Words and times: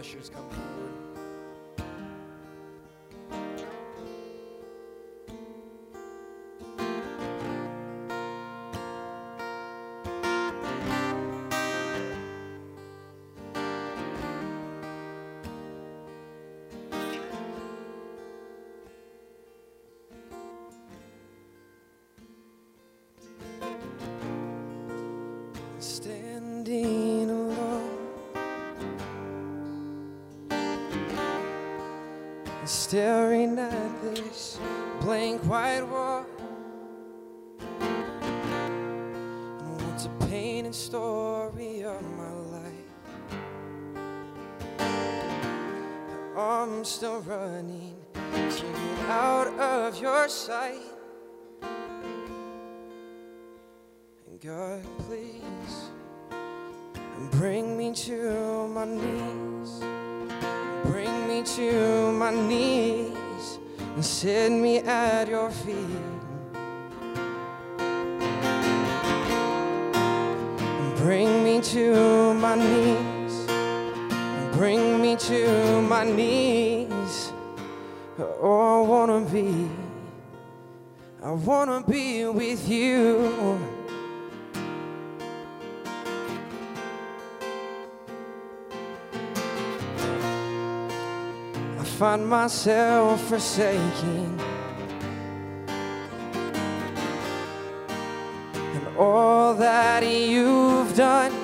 ushers 0.00 0.30
come 0.30 0.48
forward. 0.48 0.89
Staring 32.64 33.58
at 33.58 34.02
this 34.02 34.58
blank 35.00 35.42
white 35.42 35.82
wall. 35.82 36.24
And 39.60 39.82
what's 39.82 40.06
a 40.06 40.10
painted 40.26 40.74
story 40.74 41.84
of 41.84 42.02
my 42.16 42.30
life? 42.30 42.40
I'm 46.36 46.84
still 46.84 47.20
running 47.22 47.96
to 48.14 48.62
get 48.62 48.98
out 49.08 49.48
of 49.58 50.00
your 50.00 50.28
sight. 50.28 50.78
And 54.26 54.40
God, 54.40 54.84
please 54.98 55.90
bring 57.32 57.76
me 57.76 57.92
to 57.94 58.68
my 58.68 58.84
knees. 58.84 59.82
To 61.40 62.12
my 62.12 62.32
knees 62.32 63.58
and 63.78 64.04
set 64.04 64.52
me 64.52 64.78
at 64.80 65.26
your 65.26 65.50
feet. 65.50 65.74
Bring 70.96 71.42
me 71.42 71.62
to 71.62 72.34
my 72.34 72.56
knees. 72.56 73.46
Bring 74.52 75.00
me 75.00 75.16
to 75.16 75.80
my 75.80 76.04
knees. 76.04 77.32
Oh, 78.18 78.84
I 78.84 78.86
wanna 78.86 79.20
be, 79.20 79.66
I 81.24 81.30
wanna 81.30 81.82
be 81.88 82.26
with 82.26 82.68
you. 82.68 83.79
Find 92.00 92.26
myself 92.26 93.20
forsaking 93.28 94.40
and 98.54 98.86
all 98.96 99.52
that 99.52 100.02
you've 100.02 100.96
done. 100.96 101.34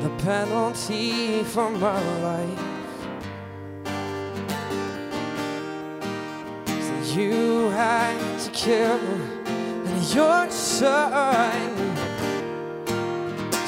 The 0.00 0.08
penalty 0.24 1.42
for 1.42 1.68
my 1.72 2.00
life 2.22 2.64
that 6.64 7.14
you 7.14 7.68
had 7.68 8.16
to 8.44 8.50
kill 8.52 8.98
and 9.90 10.14
your 10.14 10.50
son. 10.50 11.70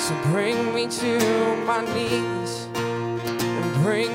So 0.04 0.14
bring 0.32 0.74
me 0.74 0.88
to 0.88 1.12
my 1.66 1.80
knees, 1.94 2.41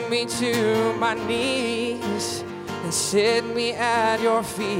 bring 0.07 0.25
me 0.25 0.31
to 0.39 0.93
my 0.99 1.13
knees, 1.13 2.43
and 2.83 2.93
sit 2.93 3.43
me 3.55 3.73
at 3.73 4.21
your 4.21 4.41
feet. 4.41 4.79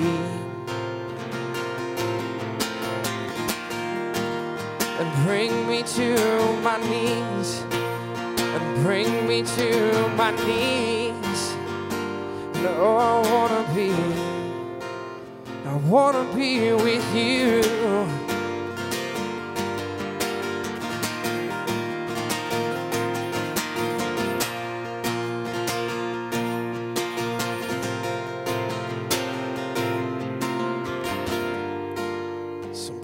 And 4.99 5.25
bring 5.25 5.67
me 5.67 5.83
to 5.83 6.61
my 6.63 6.77
knees, 6.77 7.61
and 8.39 8.83
bring 8.83 9.27
me 9.27 9.43
to 9.43 10.07
my 10.15 10.31
knees. 10.45 11.55
Oh, 12.79 12.97
I 12.97 13.31
wanna 13.31 13.63
be, 13.75 13.91
I 15.65 15.75
wanna 15.89 16.23
be 16.35 16.71
with 16.71 17.15
you. 17.15 18.26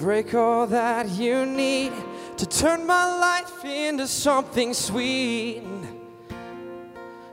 Break 0.04 0.34
all 0.34 0.68
that 0.68 1.08
you 1.12 1.46
need 1.46 1.94
to 2.36 2.46
turn 2.46 2.86
my 2.86 3.06
life 3.20 3.64
into 3.64 4.06
something 4.06 4.74
sweet. 4.74 5.64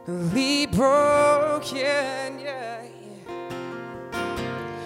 Leave 0.07 0.71
broken, 0.71 2.39
yeah. 2.39 2.85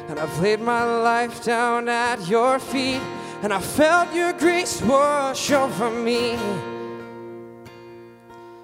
And 0.08 0.18
I've 0.18 0.40
laid 0.40 0.60
my 0.60 0.82
life 0.82 1.44
down 1.44 1.90
at 1.90 2.26
your 2.26 2.58
feet, 2.58 3.02
and 3.42 3.52
I 3.52 3.60
felt 3.60 4.14
your 4.14 4.32
grace 4.32 4.80
wash 4.80 5.50
over 5.50 5.90
me. 5.90 6.38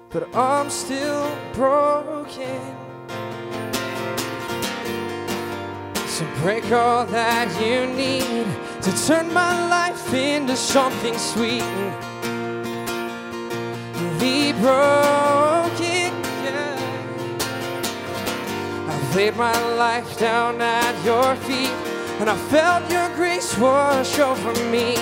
But 0.09 0.35
I'm 0.35 0.71
still 0.71 1.29
broken. 1.53 2.59
So 6.07 6.25
break 6.41 6.71
all 6.71 7.05
that 7.05 7.47
you 7.61 7.85
need 7.85 8.70
to 8.81 8.91
turn 9.05 9.31
my 9.31 9.69
life 9.69 10.11
into 10.11 10.55
something 10.55 11.15
sweet. 11.17 11.63
Be 14.19 14.53
broken, 14.53 16.11
yeah. 16.43 16.77
I've 18.89 19.15
laid 19.15 19.35
my 19.35 19.57
life 19.75 20.17
down 20.17 20.61
at 20.61 20.95
your 21.05 21.35
feet, 21.47 21.69
and 22.19 22.29
I 22.29 22.35
felt 22.49 22.89
your 22.91 23.09
grace 23.15 23.55
wash 23.57 24.17
over 24.17 24.53
me. 24.71 24.95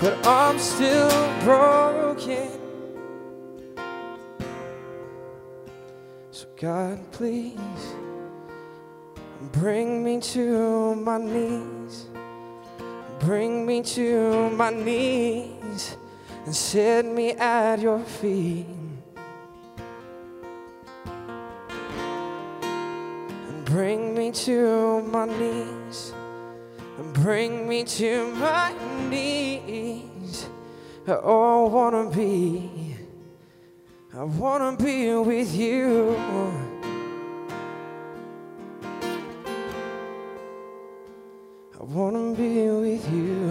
But 0.00 0.26
I'm 0.26 0.58
still 0.58 1.10
broken. 1.44 2.50
So 6.32 6.46
God, 6.56 6.98
please. 7.12 8.03
Bring 9.52 10.04
me 10.04 10.20
to 10.20 10.94
my 10.96 11.18
knees. 11.18 12.06
Bring 13.20 13.64
me 13.64 13.82
to 13.82 14.50
my 14.50 14.70
knees 14.70 15.96
and 16.44 16.54
set 16.54 17.04
me 17.06 17.32
at 17.32 17.80
your 17.80 18.00
feet. 18.00 18.66
And 23.48 23.64
bring 23.64 24.14
me 24.14 24.30
to 24.32 25.02
my 25.02 25.26
knees. 25.26 26.12
And 26.98 27.12
bring 27.14 27.68
me 27.68 27.84
to 27.84 28.30
my 28.34 28.74
knees. 29.08 30.48
Oh, 31.06 31.66
I 31.66 31.70
wanna 31.70 32.10
be, 32.10 32.96
I 34.16 34.24
wanna 34.24 34.76
be 34.76 35.14
with 35.14 35.54
you. 35.54 36.73
I 41.80 41.82
wanna 41.82 42.34
be 42.36 42.70
with 42.70 43.12
you. 43.12 43.43